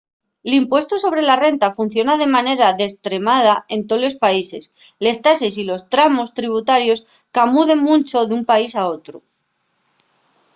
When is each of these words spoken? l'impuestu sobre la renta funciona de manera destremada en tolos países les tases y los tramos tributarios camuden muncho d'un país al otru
l'impuestu 0.51 0.95
sobre 1.01 1.21
la 1.29 1.35
renta 1.45 1.75
funciona 1.79 2.13
de 2.21 2.27
manera 2.37 2.73
destremada 2.83 3.53
en 3.75 3.81
tolos 3.89 4.15
países 4.25 4.63
les 5.05 5.17
tases 5.27 5.53
y 5.61 5.63
los 5.69 5.81
tramos 5.93 6.33
tributarios 6.39 6.99
camuden 7.37 7.79
muncho 7.87 8.17
d'un 8.25 8.43
país 8.51 8.71
al 8.79 8.87
otru 8.95 9.17